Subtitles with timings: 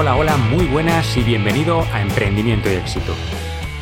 [0.00, 3.14] Hola, hola, muy buenas y bienvenido a Emprendimiento y Éxito.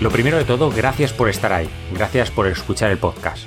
[0.00, 3.46] Lo primero de todo, gracias por estar ahí, gracias por escuchar el podcast.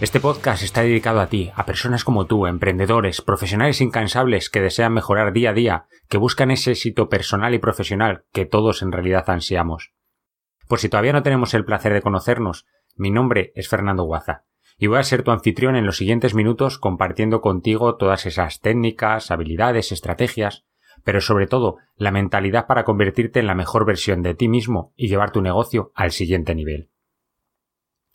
[0.00, 4.92] Este podcast está dedicado a ti, a personas como tú, emprendedores, profesionales incansables que desean
[4.92, 9.28] mejorar día a día, que buscan ese éxito personal y profesional que todos en realidad
[9.28, 9.92] ansiamos.
[10.68, 14.44] Por si todavía no tenemos el placer de conocernos, mi nombre es Fernando Guaza,
[14.78, 19.32] y voy a ser tu anfitrión en los siguientes minutos compartiendo contigo todas esas técnicas,
[19.32, 20.64] habilidades, estrategias,
[21.04, 25.08] pero sobre todo la mentalidad para convertirte en la mejor versión de ti mismo y
[25.08, 26.90] llevar tu negocio al siguiente nivel.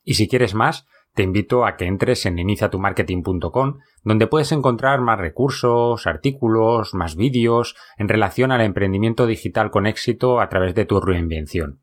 [0.04, 5.20] Y si quieres más, te invito a que entres en iniciatumarketing.com, donde puedes encontrar más
[5.20, 11.00] recursos, artículos, más vídeos en relación al emprendimiento digital con éxito a través de tu
[11.02, 11.82] reinvención.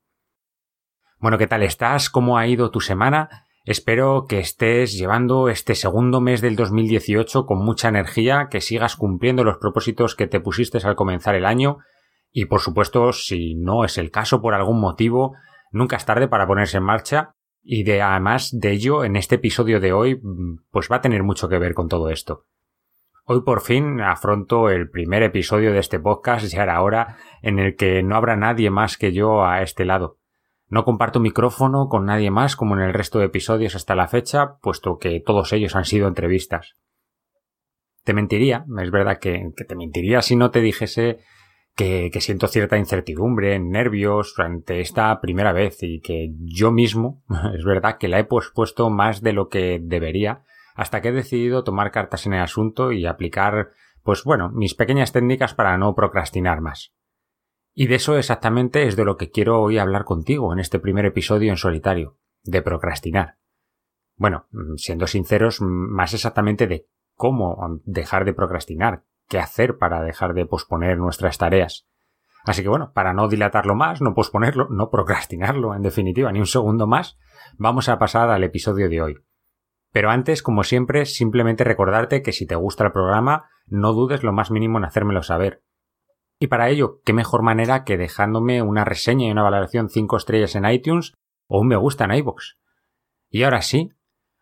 [1.19, 2.11] Bueno, ¿qué tal estás?
[2.11, 3.46] ¿Cómo ha ido tu semana?
[3.67, 9.43] Espero que estés llevando este segundo mes del 2018 con mucha energía, que sigas cumpliendo
[9.43, 11.79] los propósitos que te pusiste al comenzar el año
[12.31, 15.35] y por supuesto, si no es el caso por algún motivo,
[15.73, 19.81] nunca es tarde para ponerse en marcha y de además de ello en este episodio
[19.81, 20.23] de hoy
[20.71, 22.45] pues va a tener mucho que ver con todo esto.
[23.25, 27.75] Hoy por fin afronto el primer episodio de este podcast, ya era hora, en el
[27.75, 30.21] que no habrá nadie más que yo a este lado.
[30.69, 34.57] No comparto micrófono con nadie más como en el resto de episodios hasta la fecha,
[34.61, 36.75] puesto que todos ellos han sido entrevistas.
[38.03, 41.19] Te mentiría, es verdad que, te mentiría si no te dijese
[41.75, 47.23] que, que, siento cierta incertidumbre, nervios durante esta primera vez y que yo mismo,
[47.57, 50.43] es verdad que la he pospuesto más de lo que debería,
[50.75, 53.71] hasta que he decidido tomar cartas en el asunto y aplicar,
[54.03, 56.93] pues bueno, mis pequeñas técnicas para no procrastinar más.
[57.79, 61.05] Y de eso exactamente es de lo que quiero hoy hablar contigo en este primer
[61.05, 63.37] episodio en solitario, de procrastinar.
[64.17, 70.01] Bueno, mm, siendo sinceros, mm, más exactamente de cómo dejar de procrastinar, qué hacer para
[70.01, 71.87] dejar de posponer nuestras tareas.
[72.47, 76.47] Así que bueno, para no dilatarlo más, no posponerlo, no procrastinarlo en definitiva, ni un
[76.47, 77.19] segundo más,
[77.59, 79.17] vamos a pasar al episodio de hoy.
[79.93, 84.33] Pero antes, como siempre, simplemente recordarte que si te gusta el programa, no dudes lo
[84.33, 85.63] más mínimo en hacérmelo saber.
[86.39, 90.55] Y para ello, qué mejor manera que dejándome una reseña y una valoración 5 estrellas
[90.55, 91.15] en iTunes
[91.49, 92.57] o un me gusta en iVoox.
[93.31, 93.91] Y ahora sí,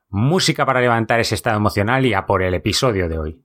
[0.09, 3.44] música para levantar ese estado emocional y a por el episodio de hoy.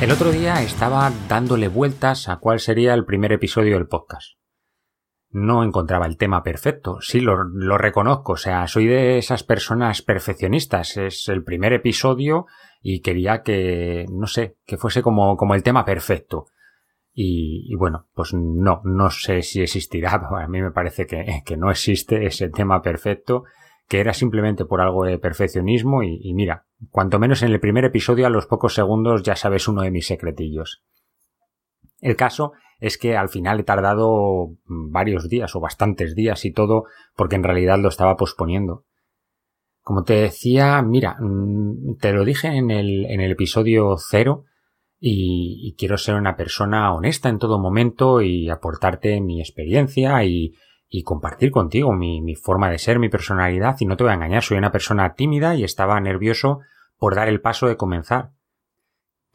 [0.00, 4.38] El otro día estaba dándole vueltas a cuál sería el primer episodio del podcast.
[5.28, 7.36] No encontraba el tema perfecto, sí lo,
[7.76, 12.46] reconozco, o sea, soy de esas personas perfeccionistas, es el primer episodio
[12.80, 16.46] y quería que, no sé, que fuese como, como el tema perfecto.
[17.12, 21.72] Y, bueno, pues no, no sé si existirá, a mí me parece que, que no
[21.72, 23.42] existe ese tema perfecto
[23.88, 28.26] que era simplemente por algo de perfeccionismo y, mira, cuanto menos en el primer episodio
[28.26, 30.84] a los pocos segundos ya sabes uno de mis secretillos.
[32.00, 36.84] El caso es que al final he tardado varios días o bastantes días y todo
[37.16, 38.84] porque en realidad lo estaba posponiendo.
[39.80, 44.44] Como te decía, mira, mm, te lo dije en el, en el episodio cero
[45.00, 50.52] y, y quiero ser una persona honesta en todo momento y aportarte mi experiencia y,
[50.88, 54.42] y compartir contigo mi, forma de ser, mi personalidad, y no te voy a engañar,
[54.42, 56.60] soy una persona tímida y estaba nervioso
[56.96, 58.30] por dar el paso de comenzar.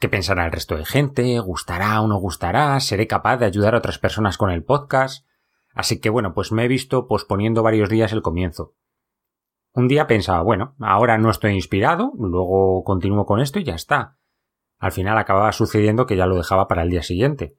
[0.00, 1.38] ¿Qué pensará el resto de gente?
[1.38, 2.78] ¿Gustará o no gustará?
[2.80, 5.24] ¿Seré capaz de ayudar a otras personas con el podcast?
[5.72, 8.74] Así que bueno, pues me he visto posponiendo varios días el comienzo.
[9.72, 14.16] Un día pensaba, bueno, ahora no estoy inspirado, luego continúo con esto y ya está.
[14.78, 17.56] al final acababa sucediendo que ya lo dejaba para el día siguiente.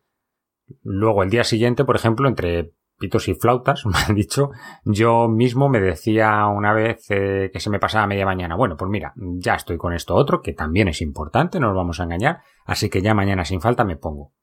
[0.83, 4.51] Luego el día siguiente, por ejemplo, entre pitos y flautas, me han dicho,
[4.83, 8.89] yo mismo me decía una vez eh, que se me pasaba media mañana, bueno, pues
[8.89, 12.39] mira, ya estoy con esto otro, que también es importante, no nos vamos a engañar,
[12.65, 14.33] así que ya mañana sin falta me pongo.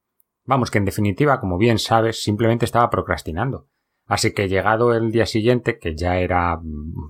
[0.45, 3.69] Vamos, que en definitiva, como bien sabes, simplemente estaba procrastinando.
[4.07, 6.61] Así que llegado el día siguiente, que ya era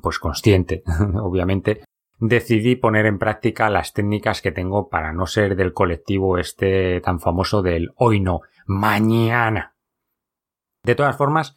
[0.03, 0.83] pues consciente,
[1.21, 1.83] obviamente,
[2.19, 7.19] decidí poner en práctica las técnicas que tengo para no ser del colectivo este tan
[7.19, 9.72] famoso del hoy no, mañana.
[10.85, 11.57] De todas formas,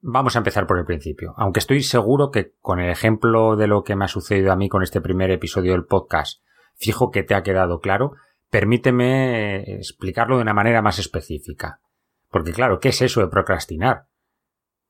[0.00, 3.82] vamos a empezar por el principio, aunque estoy seguro que con el ejemplo de lo
[3.84, 6.42] que me ha sucedido a mí con este primer episodio del podcast,
[6.76, 8.12] fijo que te ha quedado claro,
[8.50, 11.80] permíteme explicarlo de una manera más específica.
[12.28, 14.06] Porque claro, ¿qué es eso de procrastinar?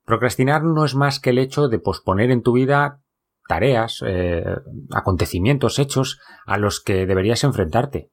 [0.05, 3.01] Procrastinar no es más que el hecho de posponer en tu vida
[3.47, 4.45] tareas, eh,
[4.93, 8.11] acontecimientos, hechos a los que deberías enfrentarte.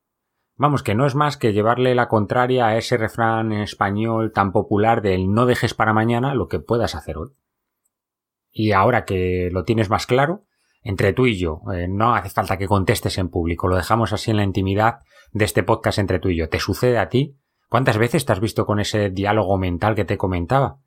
[0.57, 5.03] Vamos, que no es más que llevarle la contraria a ese refrán español tan popular
[5.03, 7.29] del no dejes para mañana lo que puedas hacer hoy.
[8.51, 10.45] Y ahora que lo tienes más claro,
[10.81, 14.31] entre tú y yo, eh, no hace falta que contestes en público, lo dejamos así
[14.31, 15.01] en la intimidad
[15.31, 16.49] de este podcast entre tú y yo.
[16.49, 17.37] ¿Te sucede a ti?
[17.69, 20.79] ¿Cuántas veces te has visto con ese diálogo mental que te comentaba?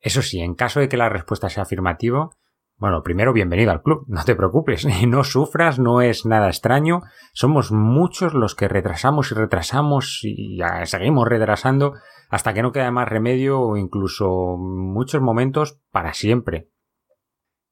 [0.00, 2.30] Eso sí, en caso de que la respuesta sea afirmativa,
[2.78, 7.02] bueno, primero bienvenido al club, no te preocupes, no sufras, no es nada extraño,
[7.32, 11.94] somos muchos los que retrasamos y retrasamos y seguimos retrasando
[12.30, 16.68] hasta que no queda más remedio o incluso muchos momentos para siempre.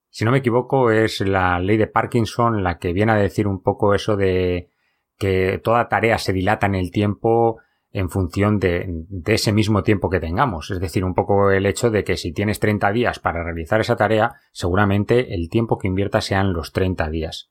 [0.08, 3.62] Si no me equivoco es la ley de Parkinson la que viene a decir un
[3.62, 4.70] poco eso de
[5.18, 7.58] que toda tarea se dilata en el tiempo
[7.92, 10.70] en función de, ese mismo tiempo que tengamos.
[10.70, 13.96] Es decir, un poco el hecho de que si tienes 30 días para realizar esa
[13.96, 17.50] tarea, seguramente el tiempo que inviertas sean los 30 días.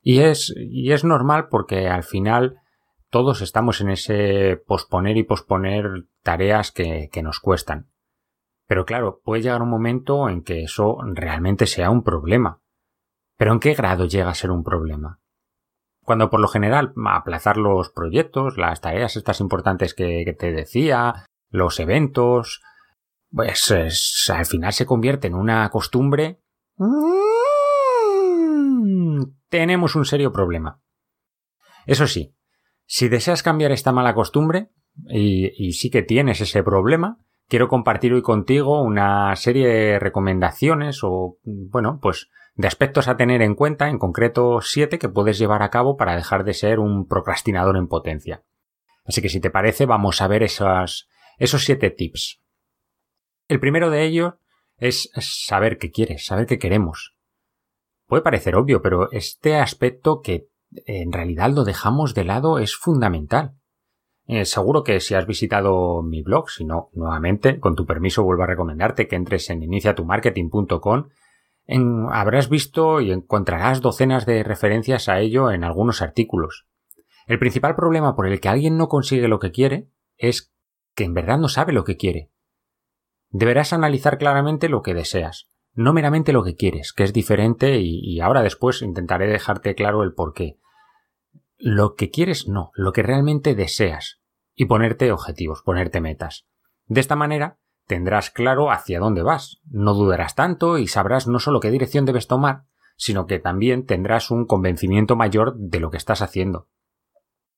[0.00, 2.58] Y es, y es normal porque al final
[3.10, 7.90] todos estamos en ese posponer y posponer tareas que, que nos cuestan.
[8.66, 12.62] Pero claro, puede llegar un momento en que eso realmente sea un problema.
[13.36, 15.20] Pero ¿en qué grado llega a ser un problema?
[16.10, 21.78] Cuando por lo general aplazar los proyectos, las tareas estas importantes que, te decía, los
[21.78, 22.62] eventos,
[23.30, 23.72] pues
[24.28, 26.40] al final se convierte en una costumbre,
[26.78, 27.28] mm,
[29.48, 30.82] tenemos un serio problema.
[31.86, 32.34] Eso sí,
[32.86, 34.72] si deseas cambiar esta mala costumbre,
[35.10, 41.04] y, y sí que tienes ese problema, quiero compartir hoy contigo una serie de recomendaciones
[41.04, 42.30] o, bueno, pues
[42.60, 46.16] de aspectos a tener en cuenta, en concreto siete que puedes llevar a cabo para
[46.16, 48.42] dejar de ser un procrastinador en potencia.
[49.04, 51.08] Así que si te parece, vamos a ver esos,
[51.38, 52.40] esos siete tips.
[53.48, 54.34] El primero de ellos
[54.76, 57.14] es saber qué quieres, saber qué queremos.
[58.06, 60.48] Puede parecer obvio, pero este aspecto que
[60.86, 63.54] en realidad lo dejamos de lado es fundamental.
[64.26, 68.44] Eh, seguro que si has visitado mi blog, si no, nuevamente, con tu permiso vuelvo
[68.44, 71.08] a recomendarte que entres en iniciatumarketing.com
[72.10, 76.66] habrás visto y encontrarás docenas de referencias a ello en algunos artículos.
[77.26, 80.52] El principal problema por el que alguien no consigue lo que quiere es
[80.94, 82.30] que en verdad no sabe lo que quiere.
[83.28, 88.00] Deberás analizar claramente lo que deseas, no meramente lo que quieres, que es diferente y,
[88.02, 90.58] y ahora después intentaré dejarte claro el por qué.
[91.56, 94.20] Lo que quieres no, lo que realmente deseas
[94.56, 96.48] y ponerte objetivos, ponerte metas.
[96.86, 97.58] De esta manera
[97.90, 102.28] tendrás claro hacia dónde vas, no dudarás tanto y sabrás no solo qué dirección debes
[102.28, 102.66] tomar,
[102.96, 106.68] sino que también tendrás un convencimiento mayor de lo que estás haciendo.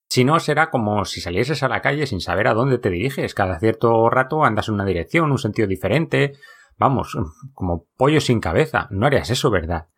[0.08, 3.34] Si no, será como si salieses a la calle sin saber a dónde te diriges.
[3.34, 6.32] Cada cierto rato andas en una dirección, un sentido diferente.
[6.78, 7.14] Vamos,
[7.52, 8.88] como pollo sin cabeza.
[8.90, 9.88] No harías eso, ¿verdad?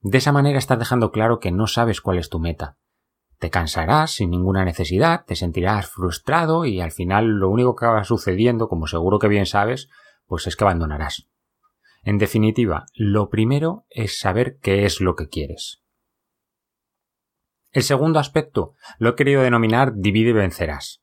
[0.00, 2.78] De esa manera estás dejando claro que no sabes cuál es tu meta.
[3.38, 8.04] Te cansarás sin ninguna necesidad, te sentirás frustrado y al final lo único que acaba
[8.04, 9.88] sucediendo, como seguro que bien sabes,
[10.26, 11.28] pues es que abandonarás.
[12.02, 15.82] En definitiva, lo primero es saber qué es lo que quieres.
[17.70, 21.02] El segundo aspecto lo he querido denominar divide y vencerás.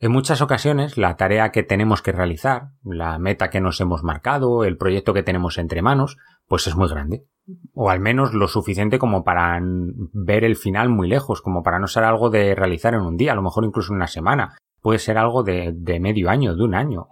[0.00, 4.64] En muchas ocasiones la tarea que tenemos que realizar, la meta que nos hemos marcado,
[4.64, 6.16] el proyecto que tenemos entre manos,
[6.48, 7.26] pues es muy grande
[7.74, 11.86] o al menos lo suficiente como para ver el final muy lejos, como para no
[11.86, 14.98] ser algo de realizar en un día, a lo mejor incluso en una semana, puede
[14.98, 17.08] ser algo de, medio año, de un año.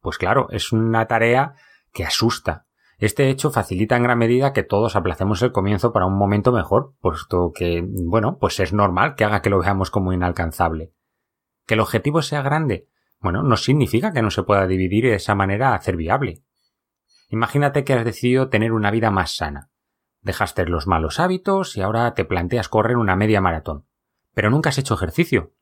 [0.00, 1.54] Pues claro, es una tarea
[1.92, 2.66] que asusta.
[2.98, 6.94] Este hecho facilita en gran medida que todos aplacemos el comienzo para un momento mejor,
[7.00, 10.92] puesto que, bueno, pues es normal que haga que lo veamos como inalcanzable.
[11.66, 12.88] Que el objetivo sea grande,
[13.20, 16.42] bueno, no significa que no se pueda dividir de esa manera hacer viable.
[17.30, 19.70] Imagínate que has decidido tener una vida más sana.
[20.20, 23.86] Dejaste los malos hábitos y ahora te planteas correr una media maratón.
[24.32, 25.54] pero nunca has hecho ejercicio.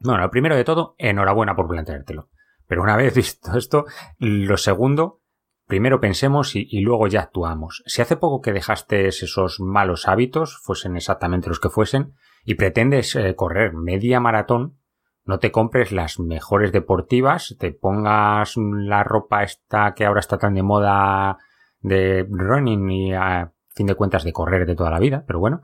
[0.00, 2.28] Bueno, lo primero de todo, enhorabuena por planteártelo.
[2.66, 3.84] Pero una vez visto esto,
[4.18, 5.22] lo segundo,
[5.66, 7.82] primero pensemos y, luego ya actuamos.
[7.86, 12.14] Si hace poco que dejaste esos malos hábitos, fuesen exactamente los que fuesen,
[12.44, 14.78] y pretendes eh, correr media maratón,
[15.26, 20.54] no te compres las mejores deportivas, te pongas la ropa esta que ahora está tan
[20.54, 21.38] de moda
[21.80, 25.62] de running y a fin de cuentas de correr de toda la vida, pero bueno,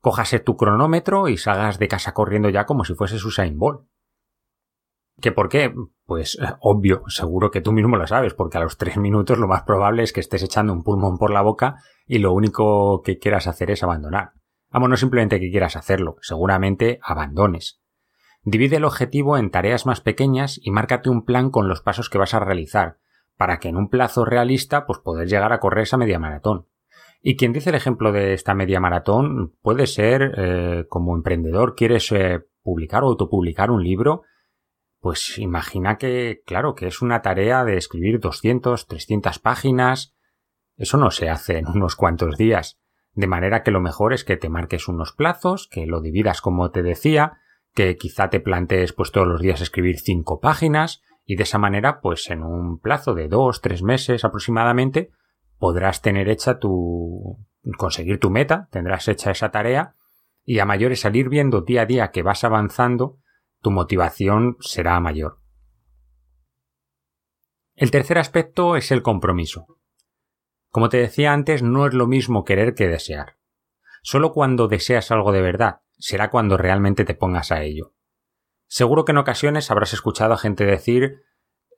[0.00, 3.82] cójase tu cronómetro y salgas de casa corriendo ya como si fuese Usain Bolt.
[5.20, 5.74] ¿Qué por qué?
[6.06, 9.48] Pues eh, obvio, seguro que tú mismo lo sabes, porque a los tres minutos lo
[9.48, 11.76] más probable es que estés echando un pulmón por la boca
[12.06, 14.32] y lo único que quieras hacer es abandonar.
[14.70, 17.80] Vamos, no simplemente que quieras hacerlo, seguramente abandones.
[18.42, 22.18] Divide el objetivo en tareas más pequeñas y márcate un plan con los pasos que
[22.18, 22.98] vas a realizar,
[23.36, 26.66] para que en un plazo realista pues poder llegar a correr esa media maratón.
[27.22, 32.10] Y quien dice el ejemplo de esta media maratón puede ser eh, como emprendedor, quieres
[32.12, 34.22] eh, publicar o autopublicar un libro,
[35.00, 40.14] pues imagina que, claro, que es una tarea de escribir 200, 300 páginas.
[40.76, 42.78] Eso no se hace en unos cuantos días.
[43.12, 46.70] De manera que lo mejor es que te marques unos plazos, que lo dividas como
[46.70, 47.38] te decía,
[47.74, 52.00] que quizá te plantees pues todos los días escribir cinco páginas y de esa manera
[52.00, 55.10] pues en un plazo de dos, tres meses aproximadamente
[55.58, 57.38] podrás tener hecha tu
[57.76, 59.94] conseguir tu meta, tendrás hecha esa tarea
[60.44, 63.18] y a mayores salir viendo día a día que vas avanzando
[63.60, 65.38] tu motivación será mayor.
[67.74, 69.66] El tercer aspecto es el compromiso.
[70.70, 73.36] Como te decía antes, no es lo mismo querer que desear.
[74.02, 77.94] Solo cuando deseas algo de verdad será cuando realmente te pongas a ello.
[78.66, 81.22] Seguro que en ocasiones habrás escuchado a gente decir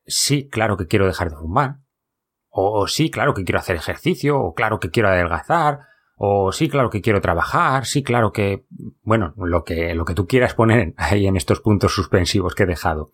[0.07, 1.76] sí, claro que quiero dejar de fumar,
[2.49, 5.81] o sí, claro que quiero hacer ejercicio, o claro que quiero adelgazar,
[6.17, 8.67] o sí, claro que quiero trabajar, sí, claro que,
[9.02, 12.67] bueno, lo que, lo que tú quieras poner ahí en estos puntos suspensivos que he
[12.67, 13.12] dejado.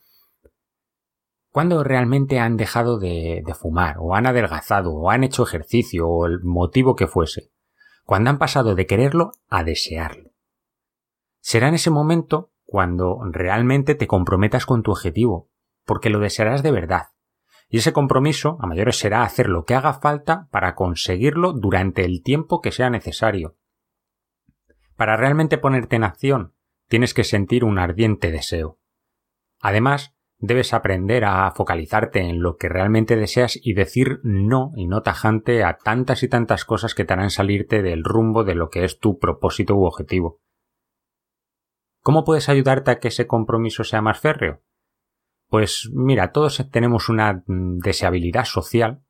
[1.50, 6.26] ¿Cuándo realmente han dejado de, de fumar, o han adelgazado, o han hecho ejercicio, o
[6.26, 7.50] el motivo que fuese?
[8.04, 10.27] Cuando han pasado de quererlo a desearlo.
[11.40, 15.50] Será en ese momento cuando realmente te comprometas con tu objetivo,
[15.84, 17.08] porque lo desearás de verdad,
[17.68, 22.22] y ese compromiso, a mayores, será hacer lo que haga falta para conseguirlo durante el
[22.22, 23.56] tiempo que sea necesario.
[24.96, 26.54] Para realmente ponerte en acción,
[26.88, 28.78] tienes que sentir un ardiente deseo.
[29.60, 35.02] Además, debes aprender a focalizarte en lo que realmente deseas y decir no y no
[35.02, 38.84] tajante a tantas y tantas cosas que te harán salirte del rumbo de lo que
[38.84, 40.40] es tu propósito u objetivo.
[42.08, 44.62] ¿Cómo puedes ayudarte a que ese compromiso sea más férreo?
[45.48, 49.02] Pues mira, todos tenemos una mm, deseabilidad social,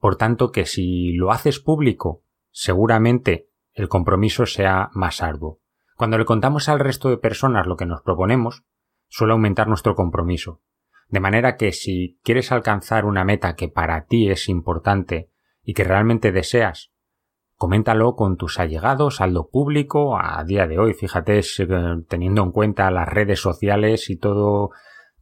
[0.00, 5.60] por tanto que si lo haces público, seguramente el compromiso sea más arduo.
[5.94, 8.64] Cuando le contamos al resto de personas lo que nos proponemos,
[9.06, 10.60] suele aumentar nuestro compromiso.
[11.06, 15.30] De manera que si quieres alcanzar una meta que para ti es importante
[15.62, 16.90] y que realmente deseas,
[17.56, 21.66] coméntalo con tus allegados, hazlo público, a día de hoy, fíjate, eh,
[22.08, 24.70] teniendo en cuenta las redes sociales y todo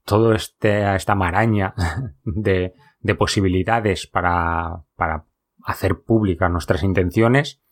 [0.05, 1.75] todo este, esta maraña
[2.25, 5.27] de, de posibilidades para, para
[5.65, 7.63] hacer públicas nuestras intenciones,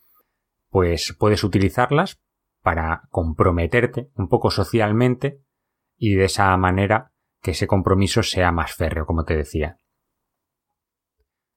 [0.69, 2.21] pues puedes utilizarlas
[2.61, 5.41] para comprometerte un poco socialmente
[5.97, 9.77] y de esa manera que ese compromiso sea más férreo, como te decía.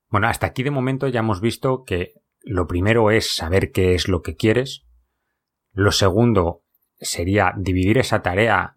[0.09, 4.09] Bueno, hasta aquí de momento ya hemos visto que lo primero es saber qué es
[4.09, 4.85] lo que quieres.
[5.73, 6.63] Lo segundo
[6.97, 8.75] sería dividir esa tarea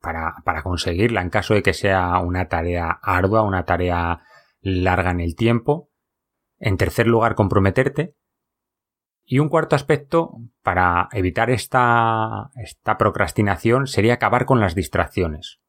[0.00, 4.22] para, para conseguirla en caso de que sea una tarea ardua, una tarea
[4.60, 5.90] larga en el tiempo.
[6.58, 8.14] En tercer lugar, comprometerte.
[9.22, 15.60] Y un cuarto aspecto para evitar esta, esta procrastinación sería acabar con las distracciones.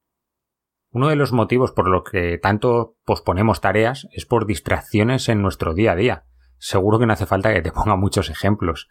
[0.90, 5.74] Uno de los motivos por los que tanto posponemos tareas es por distracciones en nuestro
[5.74, 6.26] día a día.
[6.62, 8.88] Seguro que no hace falta que te ponga muchos ejemplos.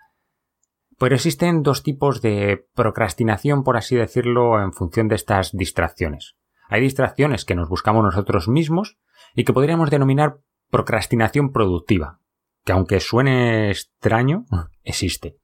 [0.98, 6.36] Pero existen dos tipos de procrastinación, por así decirlo, en función de estas distracciones.
[6.68, 8.98] Hay distracciones que nos buscamos nosotros mismos
[9.34, 12.20] y que podríamos denominar procrastinación productiva,
[12.64, 14.46] que aunque suene extraño,
[14.82, 15.38] existe.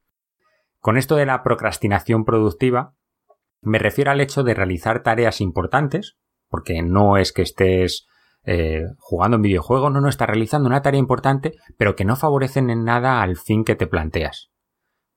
[0.81, 2.95] Con esto de la procrastinación productiva,
[3.61, 6.17] me refiero al hecho de realizar tareas importantes,
[6.49, 8.07] porque no es que estés
[8.47, 12.71] eh, jugando en videojuegos, no, no, estás realizando una tarea importante, pero que no favorecen
[12.71, 14.51] en nada al fin que te planteas.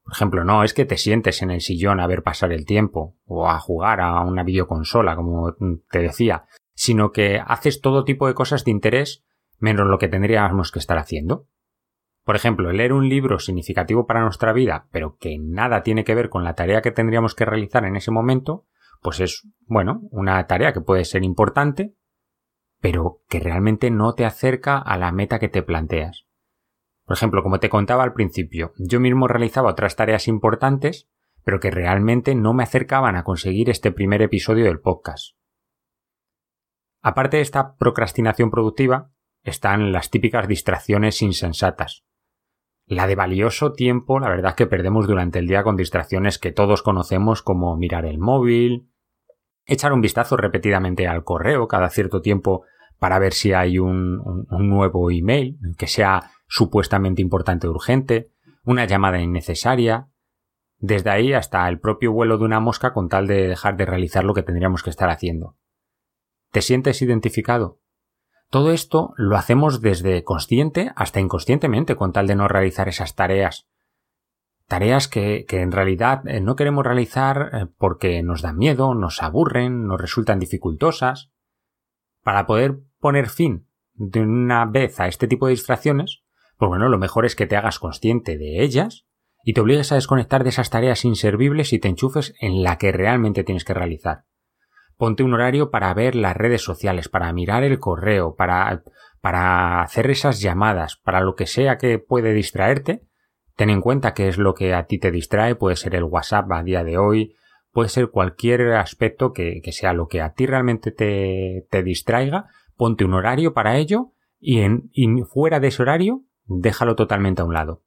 [0.04, 3.16] Por ejemplo, no es que te sientes en el sillón a ver pasar el tiempo
[3.26, 5.56] o a jugar a una videoconsola, como
[5.92, 9.24] te decía, sino que haces todo tipo de cosas de interés
[9.60, 11.48] menos lo que tendríamos que estar haciendo.
[12.24, 16.30] Por ejemplo, leer un libro significativo para nuestra vida, pero que nada tiene que ver
[16.30, 18.66] con la tarea que tendríamos que realizar en ese momento,
[19.02, 21.94] pues es, bueno, una tarea que puede ser importante,
[22.82, 26.26] pero que realmente no te acerca a la meta que te planteas.
[27.06, 31.10] Por ejemplo, como te contaba al principio, yo mismo realizaba otras tareas importantes,
[31.44, 35.36] pero que realmente no me acercaban a conseguir este primer episodio del podcast.
[37.02, 39.12] Aparte de esta procrastinación productiva,
[39.44, 42.06] están las típicas distracciones insensatas.
[42.86, 46.82] La de valioso tiempo, la verdad que perdemos durante el día con distracciones que todos
[46.82, 48.89] conocemos como mirar el móvil,
[49.70, 52.64] echar un vistazo repetidamente al correo cada cierto tiempo
[52.98, 58.32] para ver si hay un, nuevo email que sea supuestamente importante o urgente,
[58.66, 60.10] una llamada innecesaria,
[60.78, 64.24] desde ahí hasta el propio vuelo de una mosca con tal de dejar de realizar
[64.24, 65.56] lo que tendríamos que estar haciendo.
[66.52, 67.80] ¿Te sientes identificado?
[68.50, 73.69] Todo esto lo hacemos desde consciente hasta inconscientemente con tal de no realizar esas tareas.
[74.70, 79.22] Tareas que, que en realidad eh, no queremos realizar eh, porque nos dan miedo, nos
[79.24, 81.32] aburren, nos resultan dificultosas.
[82.24, 86.24] Para poder poner fin de una vez a este tipo de distracciones,
[86.58, 89.08] pues bueno, lo mejor es que te hagas consciente de ellas
[89.44, 92.92] y te obligues a desconectar de esas tareas inservibles y te enchufes en la que
[92.92, 94.26] realmente tienes que realizar.
[94.98, 98.84] Ponte un horario para ver las redes sociales, para mirar el correo, para,
[99.20, 103.09] para hacer esas llamadas, para lo que sea que puede distraerte.
[103.60, 106.50] Ten en cuenta qué es lo que a ti te distrae, puede ser el WhatsApp
[106.50, 107.36] a día de hoy,
[107.74, 112.46] puede ser cualquier aspecto que, que sea lo que a ti realmente te, te distraiga,
[112.78, 114.64] ponte un horario para ello y
[115.24, 117.84] fuera de ese horario déjalo totalmente a un lado.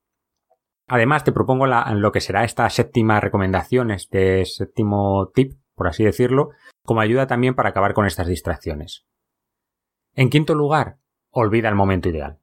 [0.88, 6.50] Además, te propongo lo que será esta séptima recomendación, este séptimo tip, por así decirlo,
[6.82, 9.06] como ayuda también para acabar con estas distracciones.
[10.12, 10.98] En quinto lugar,
[11.30, 12.40] olvida el momento ideal.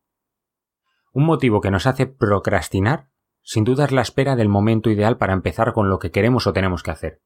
[1.13, 3.08] Un motivo que nos hace procrastinar,
[3.49, 6.53] sin duda es la espera del momento ideal para empezar con lo que queremos o
[6.53, 7.23] tenemos que hacer.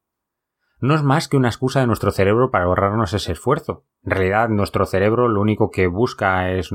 [0.80, 3.84] No es más que una excusa de nuestro cerebro para ahorrarnos ese esfuerzo.
[4.04, 6.70] En realidad, nuestro cerebro lo único que busca es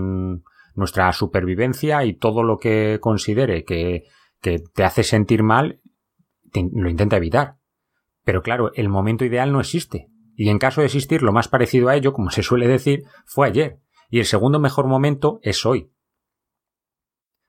[0.75, 4.03] nuestra supervivencia y todo lo que considere que,
[4.39, 5.81] te hace sentir mal
[6.53, 7.57] lo intenta evitar.
[8.23, 10.11] Pero claro, el momento ideal no existe.
[10.35, 13.47] Y en caso de existir, lo más parecido a ello, como se suele decir, fue
[13.47, 13.79] ayer,
[14.11, 15.91] y el segundo mejor momento es hoy.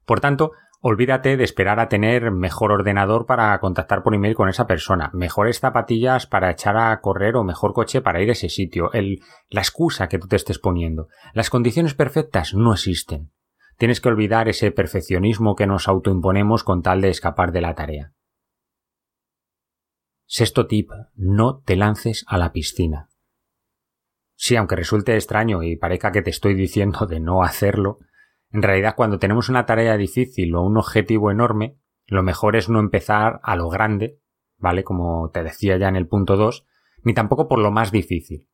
[0.06, 4.66] Por tanto, olvídate de esperar a tener mejor ordenador para contactar por email con esa
[4.66, 8.90] persona, mejores zapatillas para echar a correr o mejor coche para ir a ese sitio,
[8.92, 11.08] la excusa que tú te estés poniendo.
[11.34, 13.30] Las condiciones perfectas no existen.
[13.76, 18.12] Tienes que olvidar ese perfeccionismo que nos autoimponemos con tal de escapar de la tarea.
[20.26, 23.08] Sexto tip, no te lances a la piscina.
[24.34, 27.98] Sí, aunque resulte extraño y parezca que te estoy diciendo de no hacerlo,
[28.52, 32.80] en realidad cuando tenemos una tarea difícil o un objetivo enorme, lo mejor es no
[32.80, 34.20] empezar a lo grande,
[34.56, 34.82] ¿vale?
[34.82, 36.66] Como te decía ya en el punto 2,
[37.04, 38.48] ni tampoco por lo más difícil.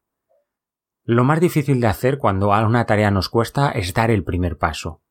[1.03, 4.59] Lo más difícil de hacer cuando a una tarea nos cuesta es dar el primer
[4.59, 5.03] paso.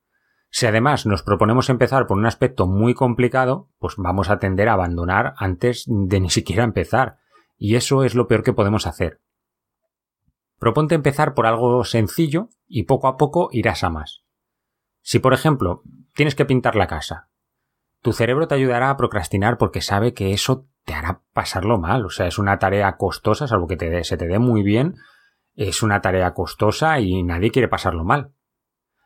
[0.50, 4.74] Si además nos proponemos empezar por un aspecto muy complicado, pues vamos a tender a
[4.74, 7.18] abandonar antes de ni siquiera empezar,
[7.58, 9.22] y eso es lo peor que podemos hacer.
[10.60, 14.25] Proponte empezar por algo sencillo y poco a poco irás a más.
[15.06, 17.30] Si, por ejemplo, tienes que pintar la casa,
[18.02, 22.06] tu cerebro te ayudará a procrastinar porque sabe que eso te hará pasarlo mal.
[22.06, 24.96] O sea, es una tarea costosa, salvo que se te dé muy bien,
[25.54, 28.32] es una tarea costosa y nadie quiere pasarlo mal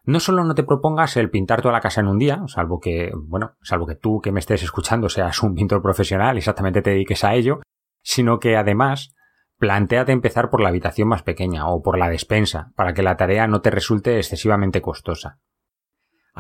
[0.09, 3.12] no solo no te propongas el pintar toda la casa en un día, salvo que,
[3.15, 6.89] bueno, salvo que tú que me estés escuchando seas un pintor profesional y exactamente te
[6.89, 7.59] dediques a ello,
[8.01, 9.13] sino que además
[9.57, 13.45] plantéate empezar por la habitación más pequeña o por la despensa, para que la tarea
[13.45, 15.38] no te resulte excesivamente costosa.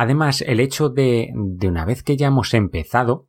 [0.01, 3.27] Además, el hecho de, de una vez que ya hemos empezado,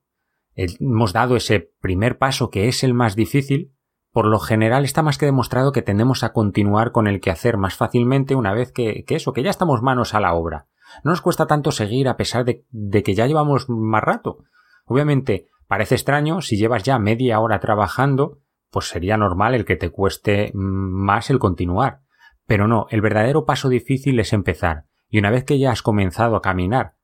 [0.55, 3.75] hemos dado ese primer paso que es el más difícil,
[4.13, 7.75] por lo general está más que demostrado que tendemos a continuar con el quehacer más
[7.75, 10.69] fácilmente una vez que, eso, que ya estamos manos a la obra.
[11.03, 14.45] No nos cuesta tanto seguir a pesar de, de que ya llevamos más rato.
[14.85, 18.39] Obviamente, parece extraño, si llevas ya media hora trabajando,
[18.71, 22.03] pues sería normal el que te cueste más el continuar.
[22.47, 26.37] Pero no, el verdadero paso difícil es empezar, y una vez que ya has comenzado
[26.37, 26.95] a caminar,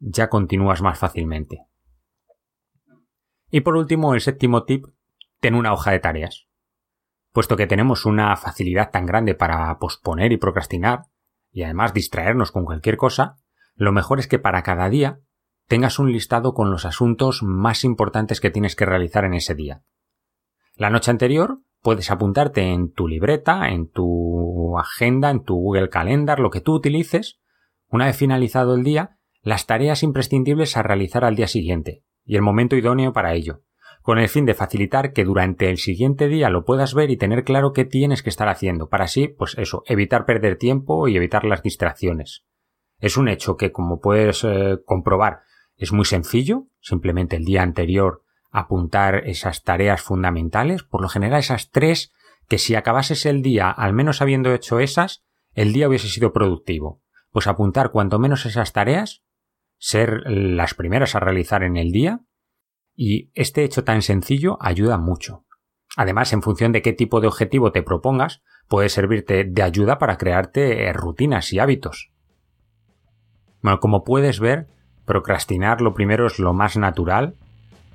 [0.00, 1.66] ya continúas más fácilmente.
[3.50, 4.86] Y por último, el séptimo tip,
[5.40, 6.48] ten una hoja de tareas.
[7.32, 11.04] Puesto que tenemos una facilidad tan grande para posponer y procrastinar,
[11.50, 13.36] y además distraernos con cualquier cosa,
[13.74, 15.20] lo mejor es que para cada día
[15.68, 19.82] tengas un listado con los asuntos más importantes que tienes que realizar en ese día.
[20.74, 26.40] La noche anterior puedes apuntarte en tu libreta, en tu agenda, en tu Google Calendar,
[26.40, 27.41] lo que tú utilices,
[27.92, 32.42] una vez finalizado el día, las tareas imprescindibles a realizar al día siguiente y el
[32.42, 33.62] momento idóneo para ello,
[34.00, 37.44] con el fin de facilitar que durante el siguiente día lo puedas ver y tener
[37.44, 41.44] claro qué tienes que estar haciendo, para así, pues eso, evitar perder tiempo y evitar
[41.44, 42.46] las distracciones.
[42.98, 45.40] Es un hecho que, como puedes eh, comprobar,
[45.76, 51.70] es muy sencillo, simplemente el día anterior apuntar esas tareas fundamentales, por lo general esas
[51.70, 52.12] tres,
[52.48, 55.24] que si acabases el día al menos habiendo hecho esas,
[55.54, 57.02] el día hubiese sido productivo.
[57.32, 59.24] Pues apuntar cuanto menos esas tareas,
[59.78, 62.20] ser las primeras a realizar en el día,
[62.94, 65.44] y este hecho tan sencillo ayuda mucho.
[65.96, 70.16] Además, en función de qué tipo de objetivo te propongas, puede servirte de ayuda para
[70.16, 72.12] crearte eh, rutinas y hábitos.
[73.60, 74.68] Bueno, como puedes ver,
[75.04, 77.36] procrastinar lo primero es lo más natural.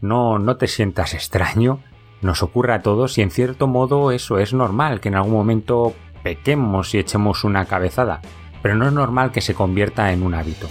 [0.02, 1.82] No, no te sientas extraño.
[2.22, 5.94] Nos ocurre a todos y en cierto modo eso es normal, que en algún momento
[6.24, 8.22] pequemos y echemos una cabezada,
[8.68, 10.68] pero no es normal que se convierta en un hábito.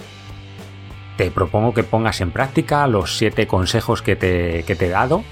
[1.17, 5.25] Te propongo que pongas en práctica los siete consejos que te, te he dado.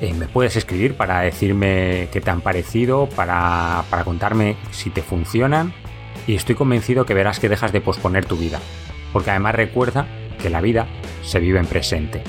[0.00, 5.00] Eh, me puedes escribir para decirme qué te han parecido, para, para contarme si te
[5.00, 5.72] funcionan
[6.26, 8.58] y estoy convencido que verás que dejas de posponer tu vida.
[9.12, 10.08] Porque además recuerda
[10.42, 10.88] que la vida
[11.22, 12.24] se vive en presente.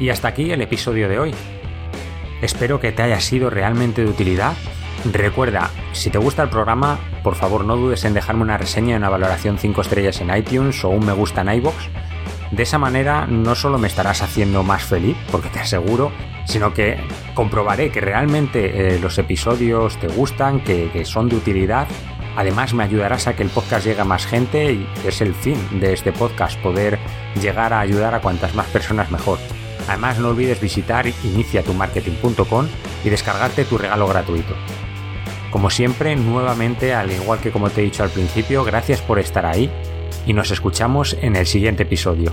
[0.00, 1.34] Y hasta aquí el episodio de hoy.
[2.40, 4.54] Espero que te haya sido realmente de utilidad
[5.04, 8.96] Recuerda, si te gusta el programa, por favor no dudes en dejarme una reseña y
[8.96, 11.88] una valoración 5 estrellas en iTunes o un me gusta en iBox.
[12.50, 16.10] De esa manera no solo me estarás haciendo más feliz, porque te aseguro,
[16.46, 16.98] sino que
[17.34, 21.86] comprobaré que realmente eh, los episodios te gustan, que, son de utilidad.
[22.36, 25.58] Además me ayudarás a que el podcast llegue a más gente y es el fin
[25.78, 26.98] de este podcast, poder
[27.40, 29.38] llegar a ayudar a cuantas más personas mejor.
[29.88, 32.66] Además no olvides visitar iniciatumarketing.com
[33.04, 34.54] y descargarte tu regalo gratuito.
[35.50, 39.46] Como siempre, nuevamente, al igual que como te he dicho al principio, gracias por estar
[39.46, 39.70] ahí
[40.26, 42.32] y nos escuchamos en el siguiente episodio.